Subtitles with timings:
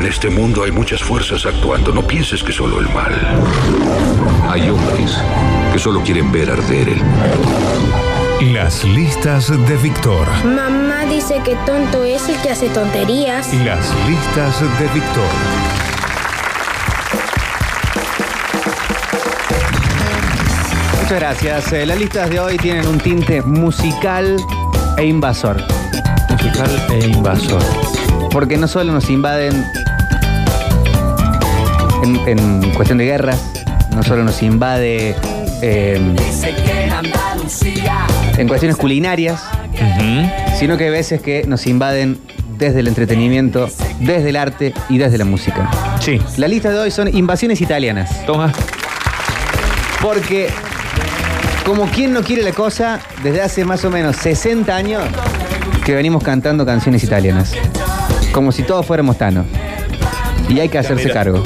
[0.00, 1.92] En este mundo hay muchas fuerzas actuando.
[1.92, 3.12] No pienses que solo el mal.
[4.48, 5.14] Hay hombres
[5.74, 8.54] que solo quieren ver arder el mundo.
[8.54, 10.26] Las listas de Víctor.
[10.42, 13.52] Mamá dice que tonto es el que hace tonterías.
[13.62, 15.28] Las listas de Víctor.
[21.02, 21.72] Muchas gracias.
[21.74, 24.38] Eh, las listas de hoy tienen un tinte musical
[24.96, 25.62] e invasor.
[26.30, 27.62] Musical e invasor.
[28.30, 29.62] Porque no solo nos invaden
[32.02, 33.38] en, en cuestión de guerras,
[33.94, 35.14] no solo nos invade
[35.62, 36.16] eh,
[38.38, 39.42] en cuestiones culinarias,
[40.58, 42.18] sino que hay veces que nos invaden
[42.56, 43.68] desde el entretenimiento,
[44.00, 45.70] desde el arte y desde la música.
[46.00, 46.20] Sí.
[46.36, 48.24] La lista de hoy son invasiones italianas.
[48.26, 48.52] Toma.
[50.02, 50.48] Porque,
[51.64, 55.02] como quien no quiere la cosa, desde hace más o menos 60 años
[55.84, 57.52] que venimos cantando canciones italianas.
[58.32, 59.46] Como si todos fuéramos tanos.
[60.48, 61.42] Y hay que hacerse cargo.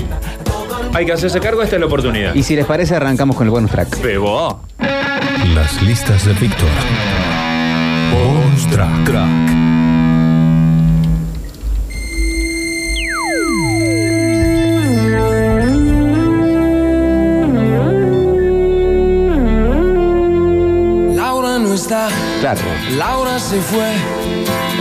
[0.94, 2.34] Hay que hacerse cargo, esta es la oportunidad.
[2.34, 4.00] Y si les parece, arrancamos con el bonus track.
[4.00, 4.60] Bebo.
[5.54, 6.68] Las listas de Víctor.
[8.12, 9.10] Bonus track.
[22.44, 22.60] Claro.
[22.98, 23.90] Laura se fue,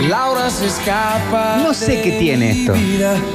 [0.09, 1.61] Laura se escapa.
[1.63, 2.73] No sé qué tiene esto.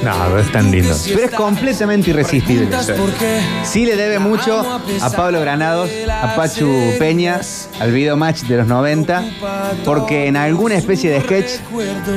[0.05, 0.95] No, es tan lindo.
[1.07, 2.69] Pero es completamente irresistible.
[3.65, 7.41] Sí le debe mucho a Pablo Granados, a Pachu Peña,
[7.81, 9.25] al video match de los 90,
[9.87, 11.53] porque en alguna especie de sketch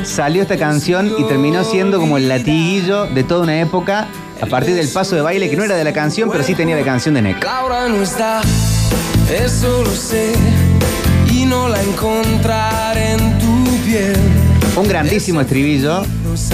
[0.03, 4.09] salió esta canción y terminó siendo como el latiguillo de toda una época
[4.41, 6.75] a partir del paso de baile que no era de la canción, pero sí tenía
[6.75, 7.41] la canción de Neck.
[7.41, 8.41] Laura no está,
[9.33, 10.33] eso lo sé,
[11.41, 14.15] y no la encontraré en tu piel.
[14.75, 16.03] Un grandísimo estribillo.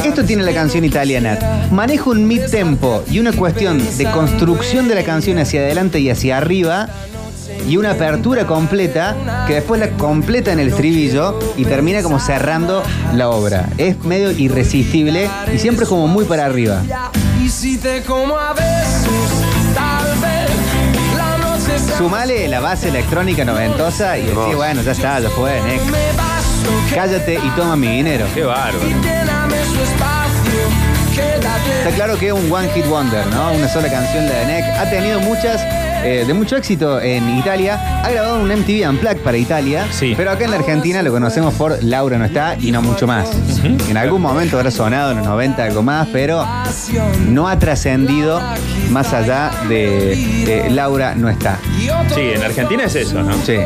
[0.03, 1.67] Esto tiene la canción italiana.
[1.71, 6.09] Maneja un mid tempo y una cuestión de construcción de la canción hacia adelante y
[6.09, 6.87] hacia arriba.
[7.67, 12.83] Y una apertura completa que después la completa en el estribillo y termina como cerrando
[13.13, 13.67] la obra.
[13.77, 16.81] Es medio irresistible y siempre como muy para arriba.
[17.43, 18.53] Y si te como a
[21.97, 25.59] Sumale la base electrónica noventosa y decís, bueno, ya está, ya fue,
[26.89, 28.27] que Cállate y toma mi dinero.
[28.35, 28.85] Qué bárbaro.
[31.21, 33.53] Está claro que es un one hit wonder, ¿no?
[33.53, 34.65] Una sola canción la de Neck.
[34.77, 35.61] Ha tenido muchas,
[36.03, 38.01] eh, de mucho éxito en Italia.
[38.03, 39.85] Ha grabado un MTV Unplugged para Italia.
[39.91, 40.13] Sí.
[40.15, 43.29] Pero acá en la Argentina lo conocemos por Laura no está y no mucho más.
[43.89, 46.45] En algún momento habrá sonado en los 90 algo más, pero
[47.27, 48.41] no ha trascendido
[48.89, 51.57] más allá de, de Laura no está.
[52.13, 53.33] Sí, en Argentina es eso, ¿no?
[53.45, 53.57] Sí.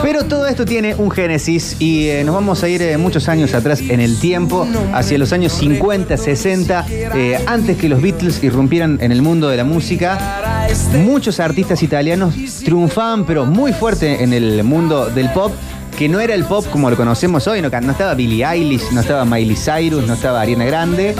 [0.00, 3.52] Pero todo esto tiene un génesis y eh, nos vamos a ir eh, muchos años
[3.54, 8.98] atrás en el tiempo, hacia los años 50, 60, eh, antes que los Beatles irrumpieran
[9.00, 10.66] en el mundo de la música.
[10.94, 15.52] Muchos artistas italianos triunfaban, pero muy fuerte en el mundo del pop,
[15.98, 17.60] que no era el pop como lo conocemos hoy.
[17.60, 21.14] No, no estaba Billie Eilish, no estaba Miley Cyrus, no estaba Ariana Grande,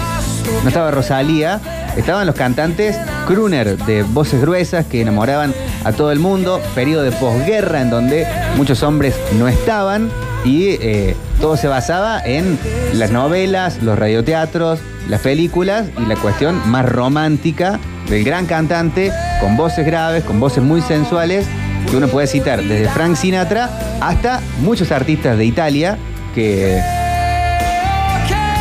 [0.63, 1.82] no estaba Rosalía.
[1.97, 6.61] Estaban los cantantes crooner de voces gruesas que enamoraban a todo el mundo.
[6.75, 8.27] Periodo de posguerra en donde
[8.57, 10.09] muchos hombres no estaban
[10.43, 12.57] y eh, todo se basaba en
[12.93, 17.79] las novelas, los radioteatros, las películas y la cuestión más romántica
[18.09, 21.45] del gran cantante con voces graves, con voces muy sensuales
[21.89, 23.69] que uno puede citar desde Frank Sinatra
[24.01, 25.97] hasta muchos artistas de Italia
[26.33, 26.81] que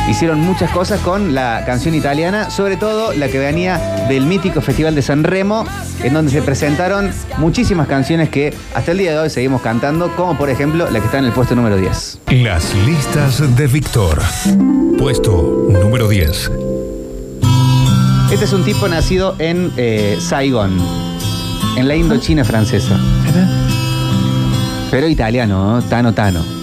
[0.08, 4.94] hicieron muchas cosas con la canción italiana, sobre todo la que venía del mítico Festival
[4.94, 5.64] de San Remo,
[6.02, 10.36] en donde se presentaron muchísimas canciones que hasta el día de hoy seguimos cantando, como
[10.36, 12.18] por ejemplo la que está en el puesto número 10.
[12.28, 14.20] Las listas de Víctor.
[14.98, 16.50] Puesto número 10.
[18.32, 20.78] Este es un tipo nacido en eh, Saigón,
[21.76, 22.98] en la Indochina francesa.
[24.90, 25.82] Pero italiano, ¿no?
[25.82, 26.61] Tano Tano.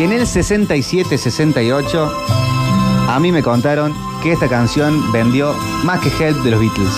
[0.00, 2.10] Que en el 67-68
[3.06, 5.54] a mí me contaron que esta canción vendió
[5.84, 6.94] más que Help de los Beatles.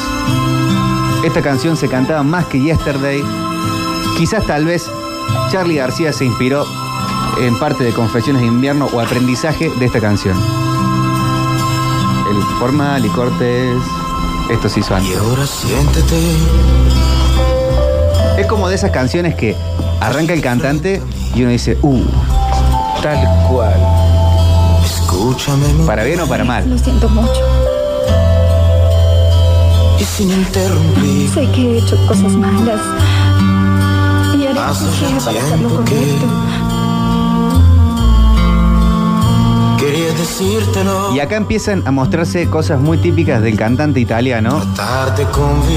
[1.25, 3.21] Esta canción se cantaba más que Yesterday.
[4.17, 4.89] Quizás tal vez
[5.51, 6.65] Charlie García se inspiró
[7.41, 10.39] en parte de Confesiones de Invierno o aprendizaje de esta canción.
[12.31, 13.79] El formal y cortes,
[14.49, 15.17] esto se hizo antes.
[15.17, 16.21] ahora siéntete.
[18.39, 19.57] Es como de esas canciones que
[20.01, 21.03] arranca el cantante
[21.35, 22.01] y uno dice, uh,
[23.03, 23.75] Tal cual.
[24.85, 26.69] Escúchame para bien o para mal.
[26.69, 27.43] Lo siento mucho.
[30.03, 31.31] y sin interrumpir.
[31.31, 32.81] Sé que he hecho cosas malas.
[34.37, 36.27] Y haré lo que quiera para hacerlo tiempo que correcto.
[39.79, 41.15] quería decírtelo.
[41.15, 44.61] Y acá empiezan a mostrarse cosas muy típicas del cantante italiano.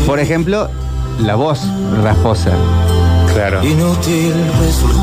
[0.06, 0.70] Por ejemplo,
[1.20, 1.62] la voz
[2.04, 2.52] rasposa.
[3.36, 3.62] Claro.
[3.66, 4.34] Inútil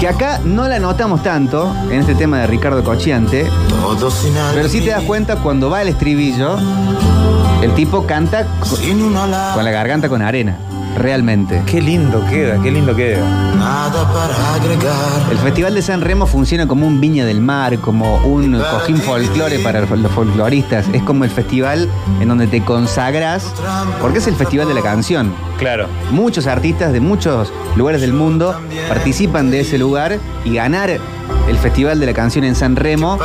[0.00, 4.88] Que acá no la notamos tanto en este tema de Ricardo sin pero sí te
[4.88, 6.56] das cuenta cuando va el estribillo,
[7.62, 8.46] el tipo canta
[9.55, 10.56] con la garganta con arena,
[10.97, 11.62] realmente.
[11.67, 13.19] Qué lindo queda, qué lindo queda.
[13.56, 15.31] nada para agregar.
[15.31, 19.59] El Festival de San Remo funciona como un viña del mar, como un cojín folclore
[19.61, 20.87] para los folcloristas.
[20.93, 21.89] Es como el festival
[22.21, 23.53] en donde te consagras,
[24.00, 25.33] porque es el festival de la canción.
[25.59, 25.87] Claro.
[26.11, 28.55] Muchos artistas de muchos lugares del mundo
[28.89, 30.91] participan de ese lugar y ganar
[31.49, 33.19] el Festival de la Canción en San Remo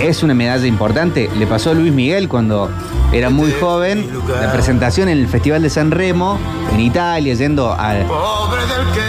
[0.00, 1.30] es una medalla importante.
[1.36, 2.70] Le pasó a Luis Miguel cuando
[3.12, 4.08] era muy joven,
[4.40, 6.38] la presentación en el Festival de San Remo,
[6.72, 7.94] en Italia, yendo a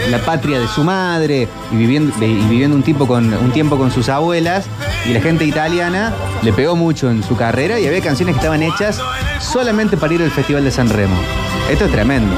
[0.09, 3.91] la patria de su madre y viviendo, y viviendo un, tipo con, un tiempo con
[3.91, 4.65] sus abuelas.
[5.05, 8.63] Y la gente italiana le pegó mucho en su carrera y había canciones que estaban
[8.63, 8.99] hechas
[9.39, 11.15] solamente para ir al Festival de San Remo.
[11.69, 12.35] Esto es tremendo.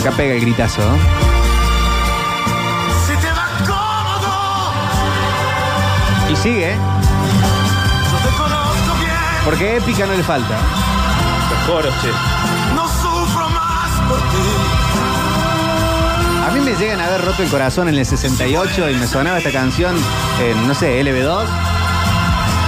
[0.00, 0.80] Acá pega el gritazo.
[0.82, 0.96] ¿no?
[3.06, 4.72] Si te va cómodo.
[6.30, 6.76] Y sigue, ¿eh?
[8.10, 9.12] Yo te conozco bien.
[9.44, 10.56] porque épica no le falta.
[11.50, 12.08] Los coros, che.
[12.74, 14.80] No sufro más por ti.
[16.46, 19.38] A mí me llegan a haber roto el corazón en el 68 y me sonaba
[19.38, 19.94] esta canción
[20.40, 21.44] en, no sé, LB2.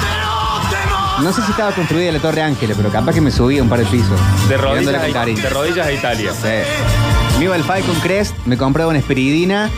[0.02, 1.22] Pero temo.
[1.22, 3.78] No sé si estaba construida la Torre Ángeles, pero capaz que me subía un par
[3.78, 4.20] de pisos.
[4.48, 6.32] De rodillas, a, de rodillas a Italia.
[6.32, 6.48] Sí.
[7.38, 9.70] Me iba al Falcon Crest, me compraba una esperidina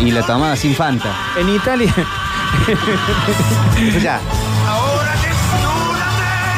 [0.00, 1.12] y la tomaba sin Fanta.
[1.36, 1.92] En Italia.
[3.76, 4.28] Desnúdate.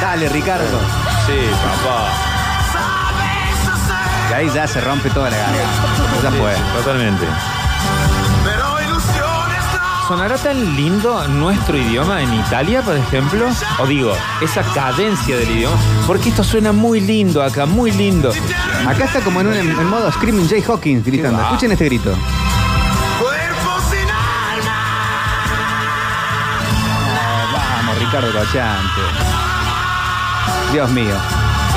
[0.00, 0.78] dale Ricardo.
[1.26, 2.08] Sí, papá.
[4.31, 6.22] Y ahí ya se rompe toda la garganta.
[6.22, 6.55] Ya fue.
[6.76, 7.26] Totalmente.
[10.10, 13.46] ¿Sonará tan lindo nuestro idioma en Italia, por ejemplo?
[13.78, 15.76] O digo, esa cadencia del idioma.
[16.04, 18.32] Porque esto suena muy lindo acá, muy lindo.
[18.88, 21.40] Acá está como en, un, en modo Screaming Jay Hawkins gritando.
[21.40, 22.10] Escuchen este grito.
[23.20, 24.82] Cuerpo sin alma.
[27.52, 29.00] Vamos, Ricardo Cochante.
[30.72, 31.14] Dios mío.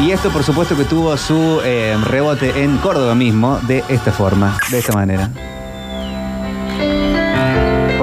[0.01, 4.57] Y esto, por supuesto, que tuvo su eh, rebote en Córdoba mismo, de esta forma,
[4.71, 5.30] de esta manera.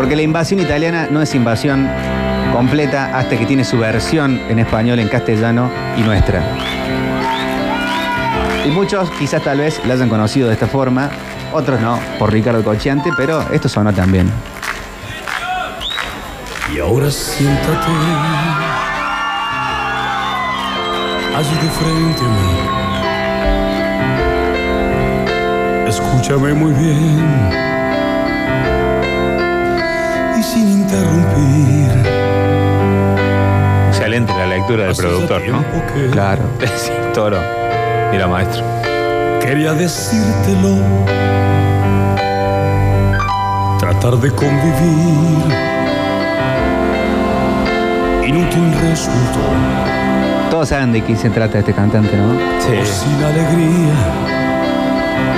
[0.01, 1.87] Porque la invasión italiana no es invasión
[2.55, 6.43] completa hasta que tiene su versión en español, en castellano y nuestra.
[8.65, 11.11] Y muchos quizás tal vez la hayan conocido de esta forma,
[11.53, 14.33] otros no, por Ricardo Cochiante, pero esto sonó también.
[16.75, 17.91] Y ahora siéntate
[21.37, 22.29] allí de frente a
[25.85, 25.89] mí.
[25.91, 27.60] Escúchame muy bien
[34.77, 35.65] Del productor, ¿no?
[36.13, 36.43] Claro.
[36.77, 37.39] Sí, toro.
[38.13, 38.63] Mira, maestro.
[39.41, 40.77] Quería decírtelo,
[43.79, 45.55] tratar de convivir.
[48.27, 49.41] Inútil resultó,
[50.51, 52.29] Todos saben de quién se trata este cantante, ¿no?
[52.65, 54.40] por sin alegría.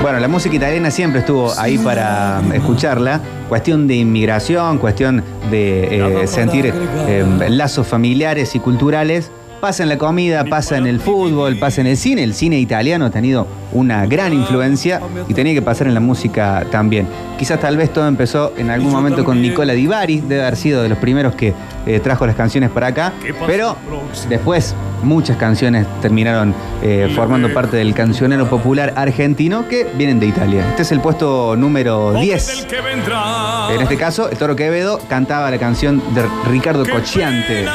[0.03, 3.21] Bueno, la música italiana siempre estuvo ahí para escucharla.
[3.49, 6.75] Cuestión de inmigración, cuestión de eh, sentir
[7.07, 9.31] eh, lazos familiares y culturales.
[9.61, 12.25] Pasa en la comida, pasa en el fútbol, pasa en el cine.
[12.25, 16.67] El cine italiano ha tenido una gran influencia y tenía que pasar en la música
[16.73, 17.07] también.
[17.39, 20.83] Quizás tal vez todo empezó en algún momento con Nicola Di Bari, debe haber sido
[20.83, 21.55] de los primeros que
[21.87, 23.13] eh, trajo las canciones para acá.
[23.47, 23.77] Pero
[24.29, 30.69] después muchas canciones terminaron eh, formando parte del cancionero popular argentino que vienen de Italia.
[30.71, 32.67] Este es el puesto número 10.
[32.69, 33.69] que vendrá.
[33.73, 37.67] En este caso, el Toro Quevedo cantaba la canción de Ricardo Cocciante.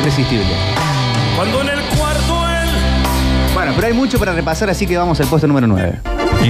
[0.00, 0.46] Irresistible.
[1.36, 2.68] Cuando en el cuarto él
[3.54, 6.00] Bueno, pero hay mucho para repasar, así que vamos al puesto número 9.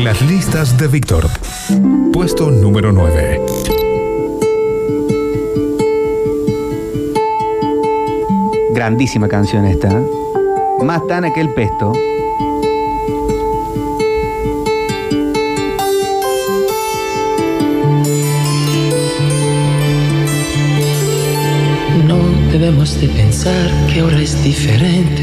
[0.02, 1.28] Las listas de Víctor.
[2.12, 3.40] Puesto número 9.
[8.74, 9.88] Grandísima canción esta.
[9.88, 10.04] ¿eh?
[10.82, 11.92] Más tana que el pesto.
[22.04, 22.18] No
[22.50, 25.22] debemos de pensar que ahora es diferente.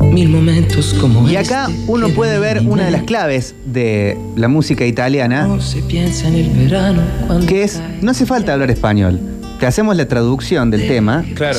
[0.00, 4.48] Mil momentos como Y acá este uno puede ver una de las claves de la
[4.48, 8.70] música italiana, No se piensa en el verano cuando que es, no hace falta hablar
[8.70, 9.31] español.
[9.62, 11.56] Te hacemos la traducción del tema Claro.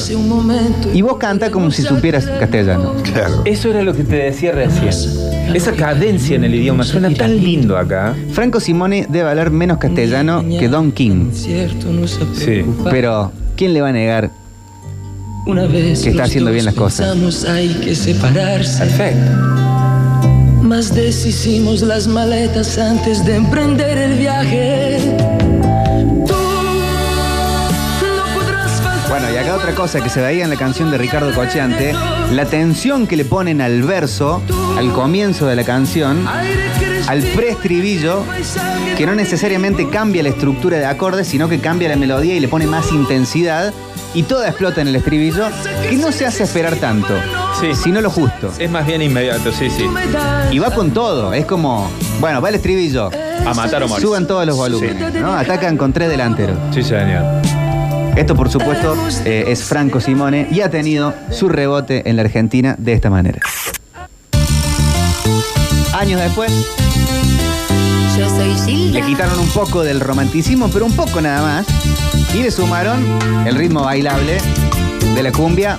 [0.93, 2.95] Y vos canta como si supieras castellano.
[3.01, 3.43] Claro.
[3.45, 4.89] Eso era lo que te decía recién.
[5.55, 8.13] Esa cadencia en el idioma suena tan lindo acá.
[8.33, 11.31] Franco Simone debe hablar menos castellano que Don King.
[11.31, 12.65] Cierto, no se Sí.
[12.91, 14.31] Pero, ¿quién le va a negar?
[15.47, 17.07] Una vez que está haciendo bien las cosas.
[17.07, 18.79] pensamos hay que separarse.
[18.79, 19.31] perfecto.
[20.61, 25.32] Más deshicimos las maletas antes de emprender el viaje.
[29.63, 31.95] Otra cosa que se veía en la canción de Ricardo Cocheante,
[32.33, 34.41] la tensión que le ponen al verso,
[34.77, 36.27] al comienzo de la canción,
[37.07, 38.25] al preestribillo,
[38.97, 42.49] que no necesariamente cambia la estructura de acordes, sino que cambia la melodía y le
[42.49, 43.73] pone más intensidad,
[44.13, 45.45] y toda explota en el estribillo,
[45.89, 47.13] que no se hace esperar tanto,
[47.61, 47.67] Sí.
[47.73, 48.51] sino lo justo.
[48.59, 49.85] Es más bien inmediato, sí, sí.
[50.51, 51.89] Y va con todo, es como,
[52.19, 53.09] bueno, va el estribillo,
[53.45, 54.05] A matar o morir.
[54.05, 55.33] suban todos los volúmenes, ¿no?
[55.33, 56.57] Atacan con tres delanteros.
[56.73, 57.23] Sí, señor.
[58.15, 62.75] Esto, por supuesto, eh, es Franco Simone y ha tenido su rebote en la Argentina
[62.77, 63.39] de esta manera.
[65.93, 66.51] Años después,
[68.17, 68.99] Yo soy Gilda.
[68.99, 71.65] le quitaron un poco del romanticismo, pero un poco nada más,
[72.35, 73.03] y le sumaron
[73.47, 74.37] el ritmo bailable
[75.15, 75.75] de la cumbia,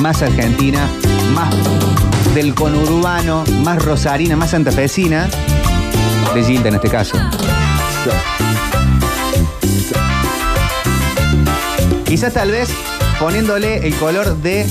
[0.00, 0.88] más argentina,
[1.34, 1.54] más
[2.34, 5.28] del conurbano, más rosarina, más santafesina,
[6.34, 7.16] de Gilda en este caso.
[12.10, 12.68] Quizás tal vez
[13.20, 14.66] poniéndole el color de,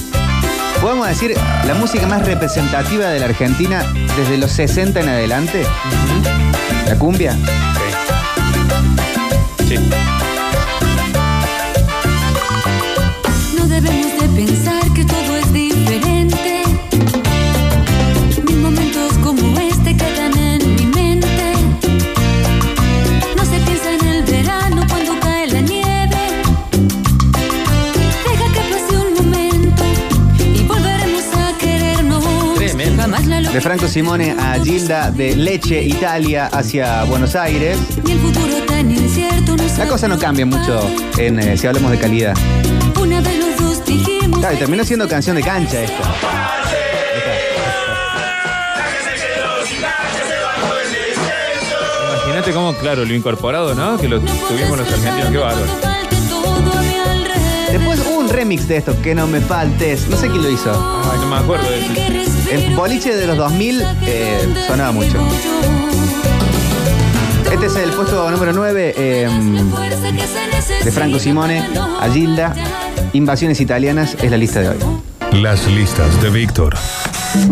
[0.81, 3.81] podemos decir, la música más representativa de la Argentina
[4.17, 5.63] desde los 60 en adelante.
[6.85, 7.37] La cumbia.
[9.69, 9.77] Sí.
[9.77, 10.08] No
[33.59, 37.77] De Franco Simone a Gilda, de Leche, Italia, hacia Buenos Aires.
[39.77, 40.79] La cosa no cambia mucho
[41.17, 42.37] en, eh, si hablamos de calidad.
[42.97, 44.39] Una vez los dos dijimos.
[44.39, 46.01] Claro, y terminó siendo canción de cancha esto.
[52.13, 53.97] Imagínate cómo, claro, lo incorporado, ¿no?
[53.97, 56.08] Que lo tuvimos los argentinos, qué bárbaro.
[58.29, 60.07] Un remix de esto, Que no me faltes.
[60.07, 60.71] No sé quién lo hizo.
[61.11, 61.93] Ay, no me acuerdo de eso.
[62.51, 65.17] En boliche de los 2000 eh, sonaba mucho.
[67.51, 69.27] Este es el puesto número 9
[70.83, 71.63] de Franco Simone
[71.99, 72.53] a Gilda.
[73.13, 74.77] Invasiones italianas es la lista de hoy.
[75.41, 76.75] Las listas de Víctor.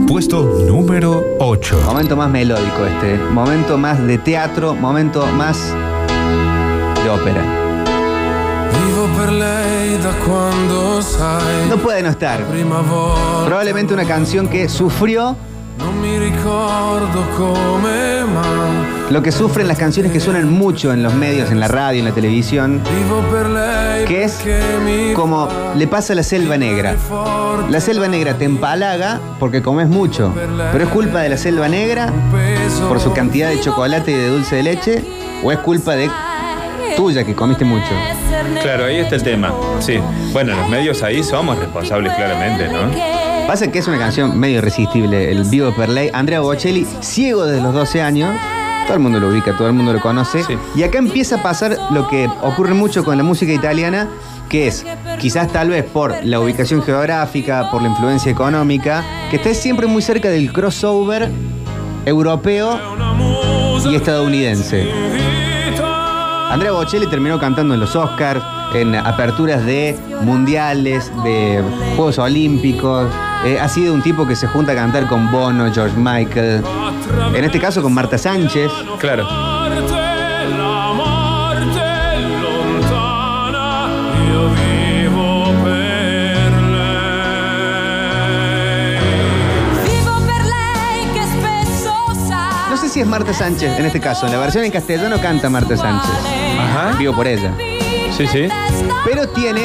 [0.08, 1.82] Puesto número 8.
[1.86, 3.18] Momento más melódico este.
[3.18, 4.76] Momento más de teatro.
[4.76, 5.74] Momento más
[7.04, 7.67] de ópera.
[11.70, 12.40] No puede no estar.
[13.46, 15.36] Probablemente una canción que sufrió
[19.12, 22.06] lo que sufren las canciones que suenan mucho en los medios, en la radio, en
[22.06, 22.82] la televisión,
[24.08, 24.40] que es
[25.16, 26.96] como le pasa a la selva negra.
[27.70, 30.34] La selva negra te empalaga porque comes mucho,
[30.72, 32.12] pero es culpa de la selva negra
[32.90, 35.04] por su cantidad de chocolate y de dulce de leche
[35.44, 36.10] o es culpa de
[36.96, 37.92] tuya que comiste mucho.
[38.62, 39.54] Claro, ahí está el tema.
[39.80, 40.00] Sí.
[40.34, 43.48] Bueno, los medios ahí somos responsables claramente, ¿no?
[43.48, 46.10] Pasa que es una canción medio irresistible, el Vivo per Lei.
[46.14, 48.36] Andrea Bocelli, ciego desde los 12 años,
[48.86, 50.44] todo el mundo lo ubica, todo el mundo lo conoce.
[50.44, 50.58] Sí.
[50.76, 54.10] Y acá empieza a pasar lo que ocurre mucho con la música italiana,
[54.50, 54.86] que es,
[55.20, 60.02] quizás tal vez por la ubicación geográfica, por la influencia económica, que esté siempre muy
[60.02, 61.30] cerca del crossover
[62.06, 62.80] europeo
[63.90, 65.27] y estadounidense.
[66.50, 68.42] Andrea Bocelli terminó cantando en los Oscars,
[68.74, 71.64] en aperturas de mundiales, de
[71.96, 73.10] Juegos Olímpicos.
[73.46, 76.64] Eh, ha sido un tipo que se junta a cantar con Bono, George Michael.
[77.36, 78.72] En este caso con Marta Sánchez.
[79.00, 79.28] Claro.
[92.70, 94.26] No sé si es Marta Sánchez en este caso.
[94.26, 96.37] En la versión en castellano canta Marta Sánchez.
[96.68, 96.98] Ajá.
[96.98, 97.54] Vivo por ella.
[98.16, 98.48] Sí, sí.
[99.06, 99.62] Pero tiene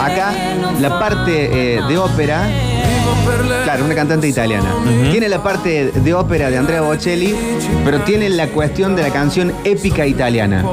[0.00, 0.32] acá
[0.80, 2.48] la parte eh, de ópera.
[3.64, 4.68] Claro, una cantante italiana.
[5.10, 7.34] Tiene la parte de ópera de Andrea Bocelli,
[7.84, 10.64] pero tiene la cuestión de la canción épica italiana.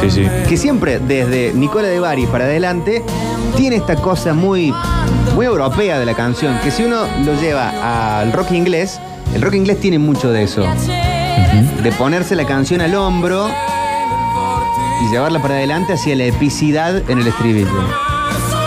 [0.00, 0.26] Sí, sí.
[0.48, 3.02] que siempre desde Nicola de Bari para adelante
[3.56, 4.72] tiene esta cosa muy
[5.34, 9.00] muy europea de la canción, que si uno lo lleva al rock inglés,
[9.34, 10.64] el rock inglés tiene mucho de eso.
[11.82, 13.48] De ponerse la canción al hombro
[15.02, 17.70] y llevarla para adelante hacia la epicidad en el estribillo.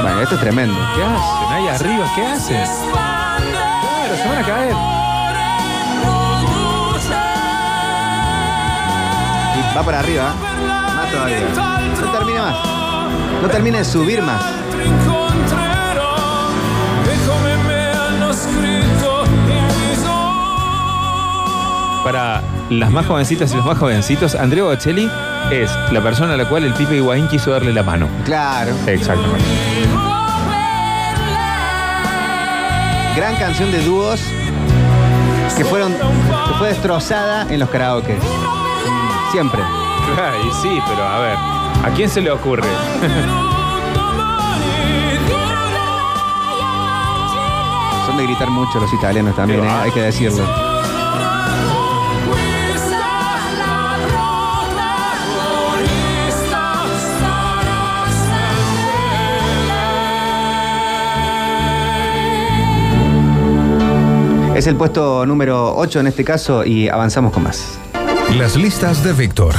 [0.01, 0.75] Bueno, esto es tremendo.
[0.95, 1.53] ¿Qué hacen?
[1.53, 2.61] Ahí arriba, ¿qué hacen?
[2.91, 4.75] Claro, se van a caer.
[9.55, 10.33] Y va para arriba.
[10.95, 11.39] Más todavía.
[12.01, 12.55] No termina más.
[13.41, 14.41] No termina de subir más.
[22.05, 25.09] Para las más jovencitas y los más jovencitos, Andrea Bocelli
[25.49, 28.07] es la persona a la cual el Pipe Higuaín quiso darle la mano.
[28.25, 28.75] Claro.
[28.85, 29.43] Exactamente.
[33.15, 34.21] Gran canción de dúos
[35.57, 38.19] que fueron que fue destrozada en los karaoke.
[39.31, 39.61] Siempre.
[40.13, 41.35] Claro, y sí, pero a ver,
[41.85, 42.69] ¿a quién se le ocurre?
[48.05, 49.69] Son de gritar mucho los italianos también, ¿eh?
[49.71, 50.74] hay que decirlo.
[64.55, 67.77] Es el puesto número 8 en este caso y avanzamos con más.
[68.37, 69.53] Las listas de Víctor.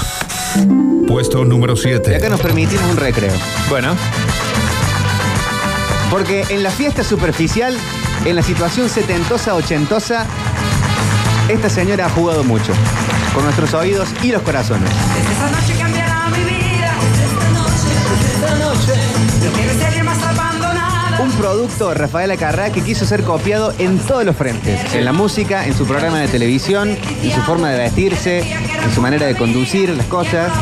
[1.06, 2.16] Puesto número Y 7.
[2.16, 3.32] acá nos permitimos un recreo.
[3.68, 3.94] Bueno,
[6.10, 7.76] Porque en la fiesta superficial,
[8.24, 10.24] en la situación setentosa, ochentosa,
[11.48, 12.72] esta señora ha jugado mucho.
[13.34, 14.88] Con nuestros oídos y los corazones.
[15.52, 15.78] Noche
[21.18, 24.94] Un producto de Rafaela Carrá que quiso ser copiado en todos los frentes.
[24.94, 29.00] En la música, en su programa de televisión, en su forma de vestirse, en su
[29.00, 30.52] manera de conducir las cosas.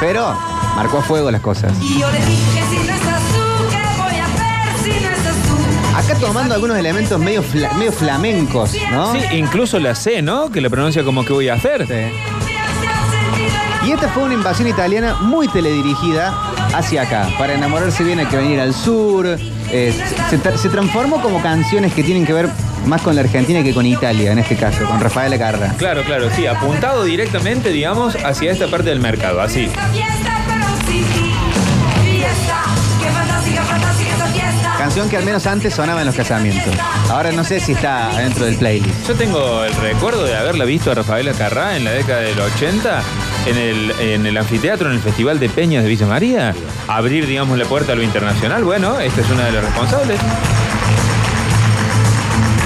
[0.00, 0.36] Pero
[0.76, 1.72] marcó a fuego las cosas.
[1.80, 5.34] Y yo le dije si no estás tú, ¿qué voy a hacer si no estás
[5.46, 5.96] tú?
[6.12, 9.12] Acá tomando algunos elementos medio, fla- medio flamencos, ¿no?
[9.14, 10.50] sí, incluso la C, ¿no?
[10.50, 11.86] Que le pronuncia como que voy a hacer.
[13.86, 16.34] Y esta fue una invasión italiana muy teledirigida
[16.74, 17.28] hacia acá.
[17.38, 19.38] Para enamorarse bien hay que venir al sur.
[19.70, 19.92] Eh,
[20.30, 22.48] se, tra- se transformó como canciones que tienen que ver
[22.86, 25.74] más con la Argentina que con Italia, en este caso, con Rafaela Carrà.
[25.76, 29.68] Claro, claro, sí, apuntado directamente, digamos, hacia esta parte del mercado, así.
[34.78, 36.74] Canción que al menos antes sonaba en los casamientos.
[37.08, 39.08] Ahora no sé si está dentro del playlist.
[39.08, 43.02] Yo tengo el recuerdo de haberla visto a Rafaela Carrá en la década del 80
[43.46, 46.54] en el, en el anfiteatro, en el Festival de Peñas de Villa María.
[46.88, 48.64] Abrir, digamos, la puerta a lo internacional.
[48.64, 50.18] Bueno, esta es una de las responsables.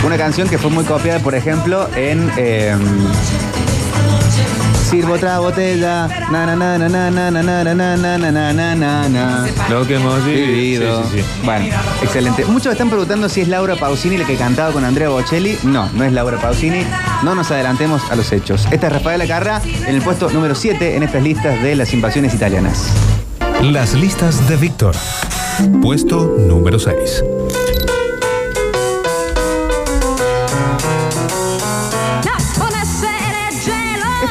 [0.05, 2.31] Una canción que fue muy copiada, por ejemplo, en.
[2.37, 2.77] eh,
[4.89, 6.09] Sirvo otra botella.
[6.33, 9.47] Na na na na na na na na na na na na na na na.
[9.69, 11.03] Lo que hemos Vivido.
[11.05, 11.45] Sí, sí, sí.
[11.45, 11.67] Bueno,
[12.03, 12.47] excelente.
[12.47, 15.59] Muchos están preguntando si es Laura Pausini la que cantaba con Andrea Bocelli.
[15.63, 16.87] No, no es Laura Pausini.
[17.23, 18.67] No nos adelantemos a los hechos.
[18.71, 22.33] Esta es Rafaela Carrà en el puesto número 7 en estas listas de las invasiones
[22.33, 22.91] italianas.
[23.63, 24.95] Las listas de Víctor.
[25.83, 27.25] Puesto número 6.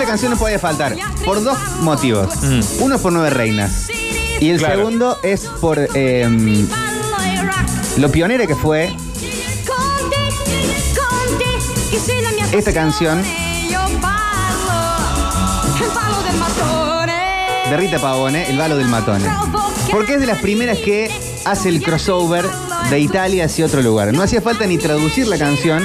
[0.08, 2.30] Canción no podía faltar por dos motivos.
[2.80, 3.88] Uno es por Nueve Reinas.
[4.40, 4.76] Y el Claro.
[4.78, 6.66] segundo es por eh,
[7.98, 8.96] lo pionera que fue
[12.52, 13.22] Esta canción
[17.70, 19.26] de Rita Pavone, El Balo del Matone.
[19.92, 21.12] Porque es de las primeras que
[21.46, 22.46] hace el crossover
[22.90, 24.14] de Italia hacia otro lugar.
[24.14, 25.84] No hacía falta ni traducir la canción,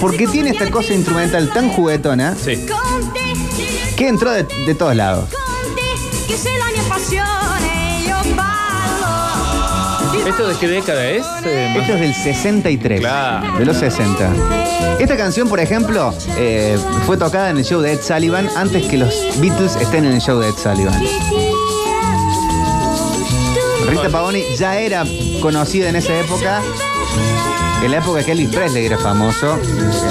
[0.00, 2.66] porque tiene esta cosa instrumental tan juguetona Sí.
[3.96, 5.28] Que entró de, de todos lados.
[10.26, 11.24] ¿Esto de qué década es?
[11.44, 13.00] Eh, Esto es del 63.
[13.00, 13.58] Claro.
[13.58, 14.28] De los 60.
[14.98, 18.96] Esta canción, por ejemplo, eh, fue tocada en el show de Ed Sullivan antes que
[18.98, 21.00] los Beatles estén en el show de Ed Sullivan.
[23.88, 25.04] Rita Pavoni ya era
[25.40, 26.60] conocida en esa época,
[27.82, 29.58] en la época que Elvis Presley era famoso.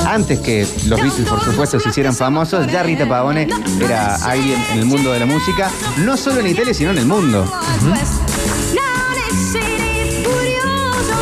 [0.08, 3.48] Antes que los Beatles, por supuesto, se hicieran famosos, ya Rita Pavone
[3.82, 7.06] era alguien en el mundo de la música, no solo en Italia, sino en el
[7.06, 7.46] mundo.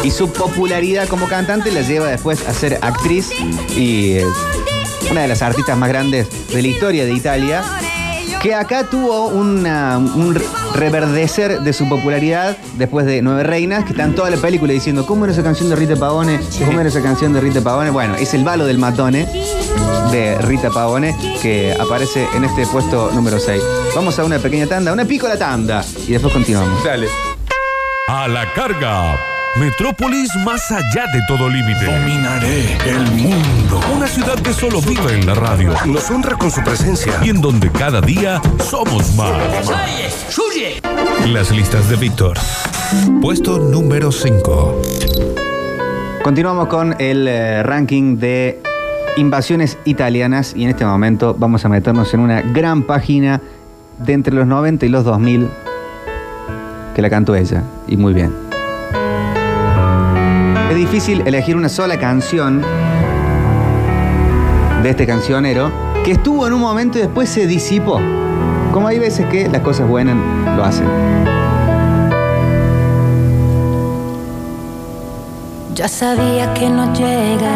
[0.03, 3.29] Y su popularidad como cantante la lleva después a ser actriz
[3.75, 4.25] y eh,
[5.09, 7.63] una de las artistas más grandes de la historia de Italia,
[8.43, 13.91] que acá tuvo una- un re- reverdecer de su popularidad después de Nueve Reinas, que
[13.91, 16.39] está en toda la película diciendo, ¿cómo era esa canción de Rita Pavone?
[16.65, 17.89] ¿Cómo era esa canción de Rita Pavone?
[17.89, 19.25] Bueno, es el balo del matone
[20.11, 23.61] de Rita Pavone que aparece en este puesto número 6.
[23.95, 26.83] Vamos a una pequeña tanda, una pícola tanda, y después continuamos.
[26.83, 27.07] Dale.
[28.09, 29.32] A la carga.
[29.59, 31.85] Metrópolis más allá de todo límite.
[31.85, 33.79] Dominaré el mundo.
[33.95, 37.13] Una ciudad que solo vive en la radio Nos honra con su presencia.
[37.21, 39.69] y en donde cada día somos más.
[41.27, 42.35] Las listas de Víctor.
[43.21, 44.81] Puesto número 5.
[46.23, 48.59] Continuamos con el eh, ranking de
[49.17, 53.39] invasiones italianas y en este momento vamos a meternos en una gran página
[53.99, 55.47] de entre los 90 y los 2000
[56.95, 58.42] que la cantó ella y muy bien.
[60.93, 62.61] Es difícil elegir una sola canción
[64.83, 65.71] de este cancionero
[66.05, 67.99] que estuvo en un momento y después se disipó.
[68.71, 70.15] Como hay veces que las cosas buenas
[70.55, 70.85] lo hacen.
[75.73, 77.47] Ya sabía que no llegaría.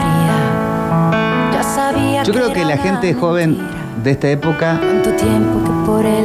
[1.54, 3.60] Ya sabía Yo creo que la gente joven
[4.04, 4.80] de esta época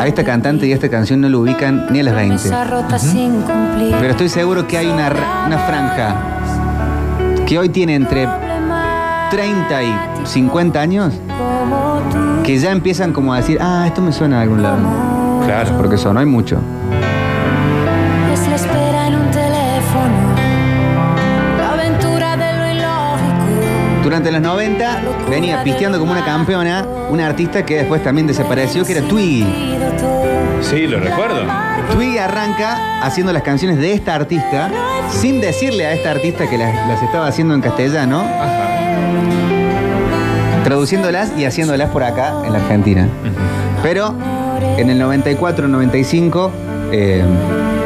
[0.00, 2.48] a esta cantante y a esta canción no lo ubican ni a las 20.
[2.48, 3.96] promesa rota sin cumplir.
[4.00, 5.10] Pero estoy seguro que hay una
[5.66, 6.41] franja
[7.46, 8.28] que hoy tiene entre
[9.30, 11.14] 30 y 50 años
[12.44, 14.78] que ya empiezan como a decir, ah, esto me suena de algún lado.
[15.44, 15.76] Claro.
[15.76, 16.58] Porque sonó hay mucho.
[18.32, 20.34] es la espera en un teléfono.
[21.58, 24.02] La aventura de lo ilógico.
[24.02, 28.92] Durante los 90 venía pisteando como una campeona una artista que después también desapareció, que
[28.92, 29.46] era Twiggy.
[30.62, 31.42] Sí, lo recuerdo.
[31.92, 34.70] Twiggy arranca haciendo las canciones de esta artista
[35.20, 38.68] sin decirle a esta artista que las, las estaba haciendo en castellano, Ajá.
[40.64, 43.08] traduciéndolas y haciéndolas por acá en la Argentina.
[43.82, 44.14] Pero
[44.78, 46.50] en el 94-95,
[46.92, 47.22] eh,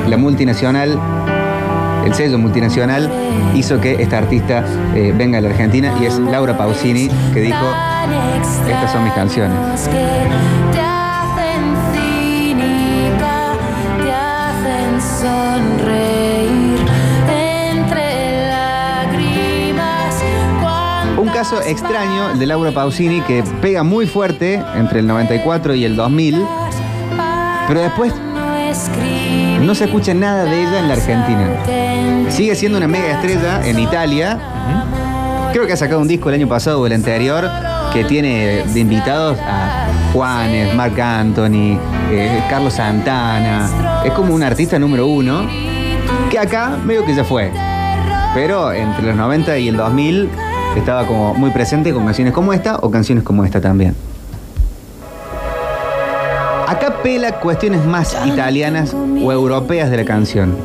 [0.09, 0.99] la multinacional,
[2.05, 3.11] el sello multinacional,
[3.55, 7.67] hizo que esta artista eh, venga a la Argentina y es Laura Pausini que dijo,
[8.69, 9.57] estas son mis canciones.
[21.49, 25.95] Caso extraño, el de Laura Pausini, que pega muy fuerte entre el 94 y el
[25.95, 26.45] 2000,
[27.69, 28.13] pero después
[29.61, 32.31] no se escucha nada de ella en la Argentina.
[32.31, 34.41] Sigue siendo una mega estrella en Italia.
[35.53, 37.49] Creo que ha sacado un disco el año pasado o el anterior
[37.93, 41.79] que tiene de invitados a Juanes, Marc Anthony,
[42.11, 44.03] eh, Carlos Santana.
[44.05, 45.47] Es como un artista número uno
[46.29, 47.53] que acá medio que ya fue.
[48.35, 50.29] Pero entre los 90 y el 2000
[50.77, 53.95] estaba como muy presente con canciones como esta o canciones como esta también.
[56.69, 60.57] Acá pela cuestiones más italianas o europeas de la canción.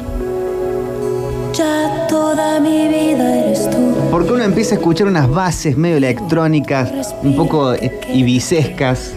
[1.53, 3.77] Ya toda mi vida eres tú.
[4.09, 9.13] Porque uno empieza a escuchar unas bases medio electrónicas, un poco eh, ibicescas,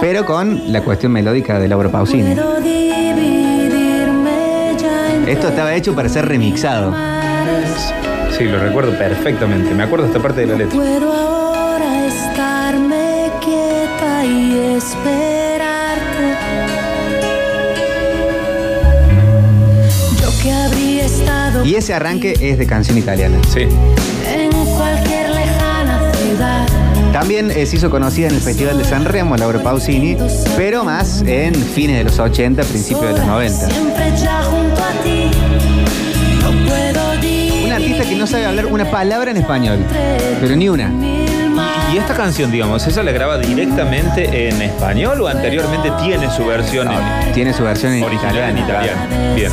[0.00, 2.30] pero con la cuestión melódica de Laura Pausini.
[5.26, 6.92] Esto estaba hecho para ser remixado.
[8.40, 9.74] Sí, lo recuerdo perfectamente.
[9.74, 10.74] Me acuerdo esta parte de la letra.
[10.74, 16.36] Puedo ahora estarme quieta y esperarte.
[20.22, 23.36] Yo que habría estado Y ese arranque es de canción italiana.
[23.52, 23.68] Sí.
[24.26, 26.66] en cualquier lejana ciudad.
[27.12, 30.16] También eh, se hizo conocida en el Festival de San Remo, Laura Pausini,
[30.56, 33.70] pero más en fines de los 80, principios de los 90.
[33.70, 35.69] Siempre ya junto a ti.
[38.08, 39.78] Que no sabe hablar una palabra en español,
[40.40, 40.90] pero ni una.
[41.92, 46.88] Y esta canción, digamos, ¿esa la graba directamente en español o anteriormente tiene su versión
[46.90, 49.02] en- Tiene su versión en original en italiano.
[49.06, 49.34] italiano?
[49.36, 49.52] Bien.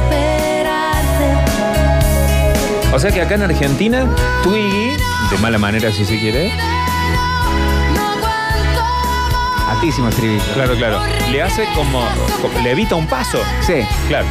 [2.94, 4.06] O sea que acá en Argentina,
[4.44, 4.92] Twiggy,
[5.32, 6.52] de mala manera si se quiere,
[9.70, 10.44] Altísimo estribillo.
[10.56, 11.00] claro, claro,
[11.32, 12.02] le hace como,
[12.42, 13.40] como- le evita un paso.
[13.62, 14.26] Sí, Claro,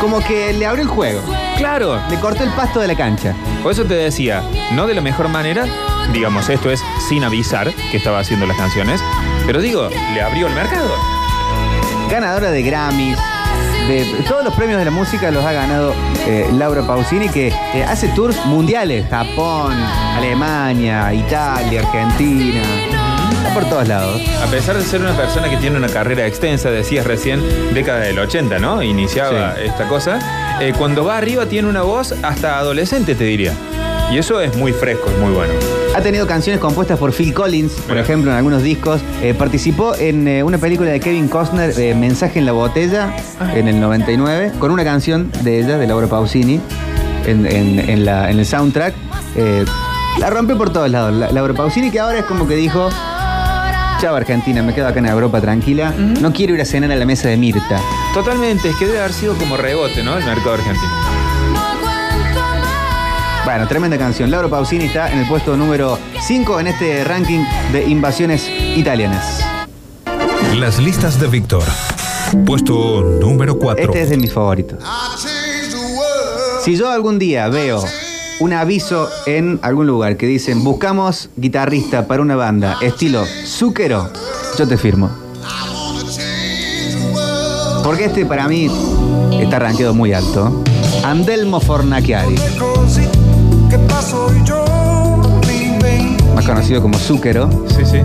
[0.00, 1.20] como que le abrió el juego.
[1.56, 2.00] claro.
[2.10, 3.34] Le cortó el pasto de la cancha.
[3.62, 5.66] Por eso te decía, no de la mejor manera,
[6.12, 9.02] digamos, esto es sin avisar que estaba haciendo las canciones,
[9.46, 10.90] pero digo, le abrió el mercado.
[12.10, 13.18] Ganadora de Grammys,
[13.88, 15.94] de todos los premios de la música los ha ganado
[16.26, 19.06] eh, Laura Pausini, que eh, hace tours mundiales.
[19.08, 19.72] Japón,
[20.16, 22.62] Alemania, Italia, Argentina.
[23.48, 24.20] Está por todos lados.
[24.46, 27.40] A pesar de ser una persona que tiene una carrera extensa, decías recién,
[27.72, 28.82] década del 80, ¿no?
[28.82, 29.62] Iniciaba Sí.
[29.64, 30.18] esta cosa.
[30.60, 33.52] eh, cuando va arriba tiene una voz hasta adolescente, te diría.
[34.10, 35.52] Y eso es muy fresco, es muy bueno.
[35.94, 38.00] Ha tenido canciones compuestas por Phil Collins, por Mira.
[38.02, 39.00] ejemplo, en algunos discos.
[39.22, 43.14] Eh, participó en eh, una película de Kevin Costner, eh, Mensaje en la botella,
[43.54, 46.60] en el 99, con una canción de ella, de Laura Pausini,
[47.26, 48.94] en, en- en la- en el soundtrack.
[50.18, 51.12] La rompió por todos lados.
[51.14, 52.90] La- Laura Pausini, que ahora es como que dijo,
[54.00, 55.90] Chao Argentina, me quedo acá en Europa tranquila.
[55.90, 57.80] No quiero ir a cenar a la mesa de Mirta.
[58.14, 60.16] Totalmente, es que debe haber sido como rebote, ¿no?
[60.16, 60.92] El mercado argentino.
[63.44, 64.30] Bueno, tremenda canción.
[64.30, 69.44] Lauro Pausini está en el puesto número 5 en este ranking de invasiones italianas.
[70.54, 71.64] Las listas de Víctor.
[72.46, 73.84] Puesto número 4.
[73.84, 74.78] Este es de mis favoritos.
[76.62, 77.82] Si yo algún día veo
[78.40, 84.10] un aviso en algún lugar que dicen buscamos guitarrista para una banda estilo Zúquero,
[84.56, 85.10] yo te firmo.
[87.82, 88.70] Porque este para mí
[89.40, 90.62] está rankeado muy alto.
[91.04, 93.08] Andelmo Fornachiari, così
[93.68, 97.48] che passo i giorni ben más conocido como Zúquero.
[97.76, 97.98] Sí, sí.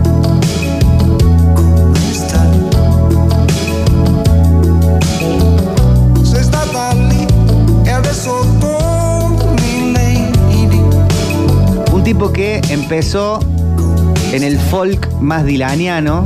[12.14, 13.40] Tipo que empezó
[14.30, 16.22] en el folk más dilaniano,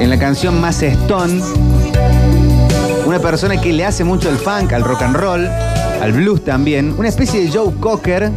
[0.00, 1.40] en la canción más stone.
[3.06, 6.92] Una persona que le hace mucho el funk, al rock and roll, al blues también.
[6.98, 8.32] Una especie de Joe Cocker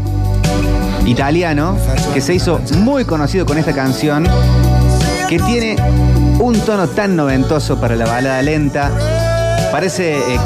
[1.07, 1.75] italiano
[2.13, 4.27] que se hizo muy conocido con esta canción,
[5.27, 5.75] que tiene
[6.39, 8.91] un tono tan noventoso para la balada lenta.
[9.71, 10.39] Parece eh,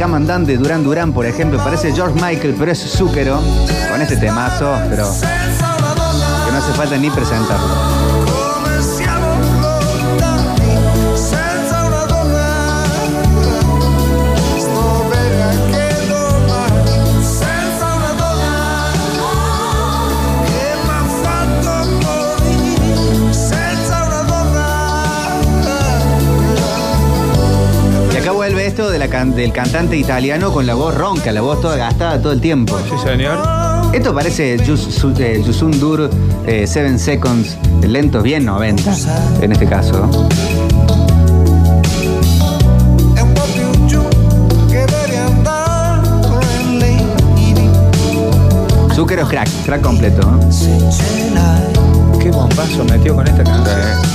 [0.45, 1.57] de Duran Duran, por ejemplo.
[1.59, 3.41] Parece George Michael, pero es Zúquero.
[3.91, 5.05] Con este temazo, pero
[6.45, 8.34] que no hace falta ni presentarlo.
[28.45, 31.77] Vuelve esto de la can- del cantante italiano con la voz ronca, la voz toda
[31.77, 32.77] gastada todo el tiempo.
[32.87, 33.39] Sí, señor.
[33.91, 36.11] Esto parece eh, Yusun Dur
[36.45, 38.95] 7 Seconds, lentos bien 90
[39.41, 40.07] en este caso.
[49.23, 50.21] es crack, crack completo.
[52.21, 54.14] Qué bombazo metió con esta canción.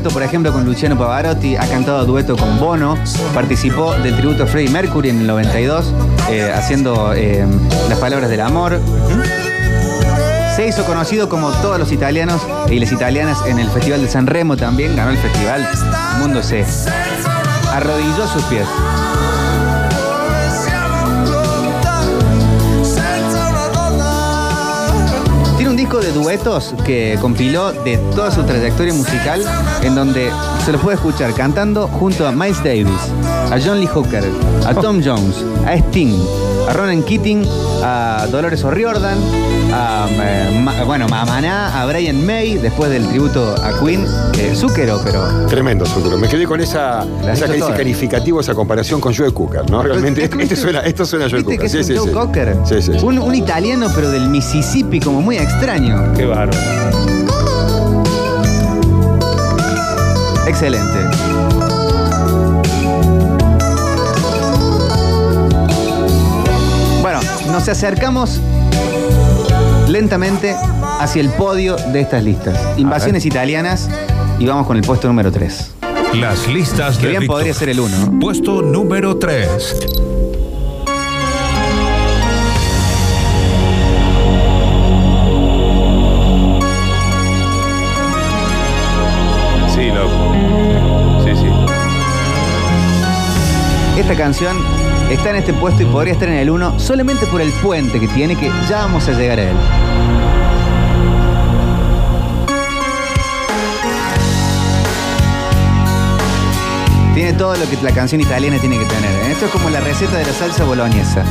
[0.00, 2.96] Dueto, por ejemplo, con Luciano Pavarotti, ha cantado dueto con Bono,
[3.34, 5.92] participó del tributo a Freddie Mercury en el 92,
[6.30, 7.44] eh, haciendo eh,
[7.88, 8.78] las palabras del amor.
[10.54, 14.28] Se hizo conocido como todos los italianos y las italianas en el Festival de San
[14.28, 15.68] Remo también, ganó el festival.
[16.20, 16.64] Mundo se
[17.72, 18.68] arrodilló sus pies.
[26.84, 29.42] Que compiló de toda su trayectoria musical,
[29.82, 30.30] en donde
[30.62, 33.00] se lo puede escuchar cantando junto a Miles Davis,
[33.50, 34.24] a John Lee Hooker,
[34.66, 35.36] a Tom Jones,
[35.66, 36.12] a Sting,
[36.68, 37.44] a Ronan Keating,
[37.82, 39.18] a Dolores O'Riordan,
[39.72, 44.04] a eh, Ma- bueno, a Maná, a Brian May, después del tributo a Queen,
[44.38, 46.18] eh, Zúquero, pero Tremendo, Zúcaro.
[46.18, 47.74] Me quedé con esa, esa toda.
[47.76, 49.82] calificativo, esa comparación con Joe Cooker, ¿no?
[49.82, 51.70] Realmente, este, este suena, esto suena a Joe ¿Viste Cooker.
[51.70, 52.56] que es un Joe Cocker?
[52.64, 52.92] Sí, sí.
[53.02, 56.12] Un, un italiano, pero del Mississippi, como muy extraño.
[56.14, 56.58] Qué bárbaro.
[60.46, 60.97] Excelente.
[67.68, 68.40] Nos acercamos
[69.88, 70.56] lentamente
[71.00, 72.58] hacia el podio de estas listas.
[72.78, 73.90] Invasiones italianas
[74.38, 75.74] y vamos con el puesto número 3.
[76.14, 78.20] Las listas Que de bien podría ser el 1.
[78.20, 79.48] Puesto número 3.
[89.74, 90.34] Sí, loco.
[91.22, 91.48] Sí, sí.
[94.00, 94.56] Esta canción
[95.10, 98.08] está en este puesto y podría estar en el 1 solamente por el puente que
[98.08, 99.56] tiene que ya vamos a llegar a él.
[107.14, 109.10] Tiene todo lo que la canción italiana tiene que tener.
[109.10, 109.32] ¿eh?
[109.32, 111.24] Esto es como la receta de la salsa boloñesa.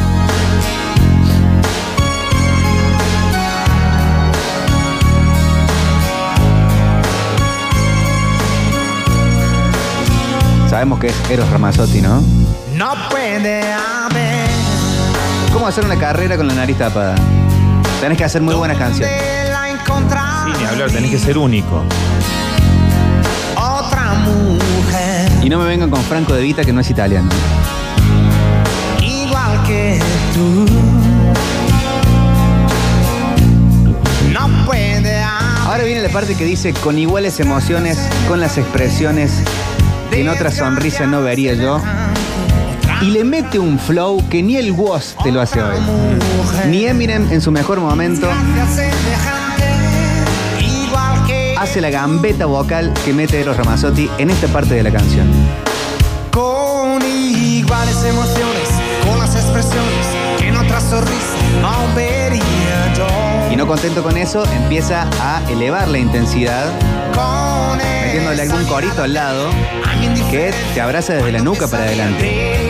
[10.70, 12.22] Sabemos que es Eros Ramazzotti, ¿no?
[12.76, 14.48] no puede haber
[15.52, 17.16] ¿Cómo hacer una carrera con la nariz tapada?
[18.02, 19.16] Tenés que hacer muy buenas canciones.
[19.18, 21.84] Sí, ni hablar, tenés que ser único.
[23.56, 27.30] otra mujer Y no me vengan con Franco de Vita que no es italiano.
[29.02, 30.00] igual que
[30.34, 30.66] tú.
[34.32, 39.32] No puede haber Ahora viene la parte que dice con iguales emociones, con las expresiones
[40.12, 41.82] en otra sonrisa no vería yo.
[43.02, 45.78] y le mete un flow que ni el Woz te lo hace hoy.
[46.70, 48.28] Ni Eminem en su mejor momento
[51.28, 55.28] que hace la gambeta vocal que mete Eros Ramazzotti en esta parte de la canción.
[56.32, 58.70] con iguales emociones,
[59.06, 60.08] con las expresiones
[60.40, 63.08] que en otra sonrisa no vería yo.
[63.52, 66.72] Y no contento con eso, empieza a elevar la intensidad,
[67.78, 69.50] metiéndole algún corito al lado
[70.32, 72.70] que te abraza desde la nuca para adelante.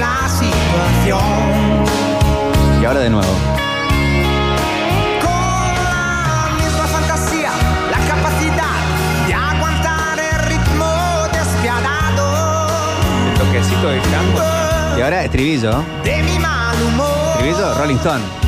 [2.81, 3.27] Y ahora de nuevo.
[13.27, 14.43] El toquecito de canto.
[14.97, 15.83] Y ahora estribillo.
[16.03, 17.07] de mi mal humor.
[17.35, 18.46] Estribillo, Rolling Stone.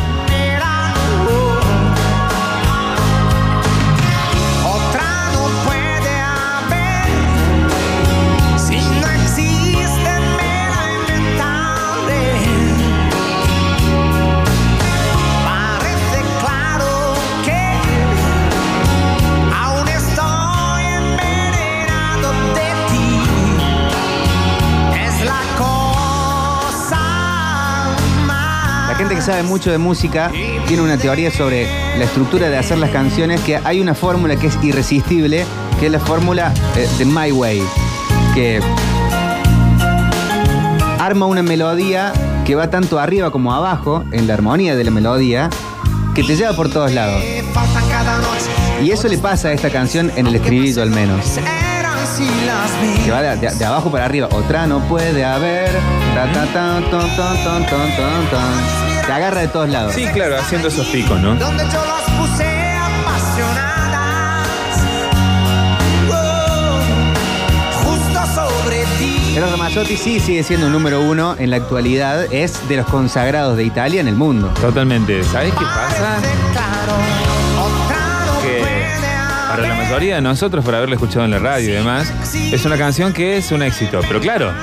[29.29, 30.31] Sabe mucho de música
[30.67, 31.67] tiene una teoría sobre
[31.99, 35.45] la estructura de hacer las canciones, que hay una fórmula que es irresistible,
[35.79, 37.61] que es la fórmula eh, de My Way,
[38.33, 38.59] que
[40.97, 42.11] arma una melodía
[42.43, 45.51] que va tanto arriba como abajo, en la armonía de la melodía,
[46.15, 47.21] que te lleva por todos lados.
[48.83, 51.37] Y eso le pasa a esta canción en el estribillo al menos.
[53.05, 54.27] Que va de, abajo para arriba.
[54.31, 55.69] Otra no puede haber.
[59.09, 59.95] Te agarra de todos lados.
[59.95, 61.33] Sí, claro, haciendo esos picos, ¿no?
[61.33, 62.45] donde yo las puse
[62.77, 64.47] apasionadas.
[66.11, 66.77] Oh,
[67.85, 69.33] justo sobre ti.
[69.35, 72.31] Eros Ramazzotti sí sigue siendo un número uno en la actualidad.
[72.31, 74.53] Es de los consagrados de Italia en el mundo.
[74.61, 75.23] Totalmente.
[75.23, 76.19] ¿Sabes qué pasa?
[79.49, 82.77] Para la mayoría de nosotros, por haberla escuchado en la radio y demás, es una
[82.77, 84.01] canción que es un éxito.
[84.07, 84.53] Pero claro,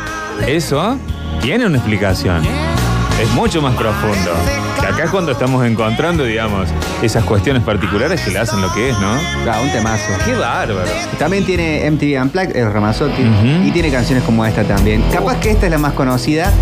[0.46, 0.96] eso
[1.42, 2.75] tiene una explicación.
[3.20, 4.32] Es mucho más profundo.
[4.78, 6.68] Que acá es cuando estamos encontrando, digamos,
[7.00, 9.14] esas cuestiones particulares que le hacen lo que es, ¿no?
[9.50, 10.12] Ah, un temazo.
[10.26, 10.90] ¡Qué bárbaro!
[11.18, 13.22] También tiene MTV Unplugged, Eros Ramazzotti.
[13.64, 15.02] Y tiene canciones como esta también.
[15.10, 16.52] Capaz que esta es la más conocida,